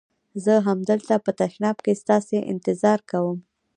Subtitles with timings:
[0.43, 3.37] زه همدلته په تشناب کې ستاسي انتظار کوم.